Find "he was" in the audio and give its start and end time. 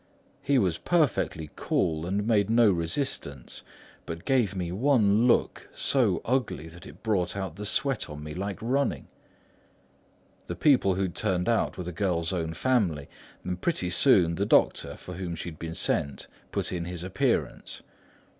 0.41-0.79